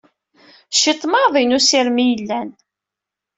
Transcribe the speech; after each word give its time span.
Ciṭ 0.79 1.01
maḍi 1.11 1.43
n 1.45 1.55
usirem 1.57 1.97
i 2.03 2.05
yellan. 2.09 2.49